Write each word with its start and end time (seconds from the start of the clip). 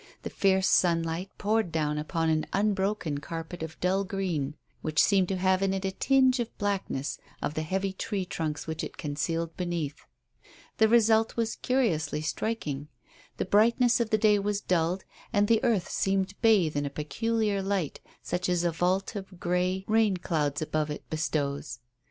The 0.23 0.31
fierce 0.31 0.67
sunlight 0.67 1.29
poured 1.37 1.71
down 1.71 1.99
upon 1.99 2.31
an 2.31 2.47
unbroken 2.53 3.19
carpet 3.19 3.61
of 3.61 3.79
dull 3.79 4.03
green, 4.03 4.55
which 4.81 4.99
seemed 4.99 5.27
to 5.27 5.37
have 5.37 5.61
in 5.61 5.75
it 5.75 5.85
a 5.85 5.91
tinge 5.91 6.39
of 6.39 6.47
the 6.47 6.55
blackness 6.57 7.19
of 7.39 7.53
the 7.53 7.61
heavy 7.61 7.93
tree 7.93 8.25
trunks 8.25 8.65
which 8.65 8.83
it 8.83 8.97
concealed 8.97 9.55
beneath. 9.55 10.07
The 10.79 10.87
result 10.89 11.35
was 11.37 11.55
curiously 11.55 12.21
striking. 12.21 12.87
The 13.37 13.45
brightness 13.45 13.99
of 13.99 14.09
the 14.09 14.17
day 14.17 14.39
was 14.39 14.59
dulled, 14.59 15.03
and 15.31 15.47
the 15.47 15.63
earth 15.63 15.91
seemed 15.91 16.33
bathed 16.41 16.75
in 16.75 16.87
a 16.87 16.89
peculiar 16.89 17.61
light 17.61 17.99
such 18.23 18.49
as 18.49 18.63
a 18.63 18.71
vault 18.71 19.15
of 19.15 19.39
grey 19.39 19.85
rain 19.87 20.17
clouds 20.17 20.63
above 20.63 20.89
it 20.89 21.07
bestows. 21.11 21.77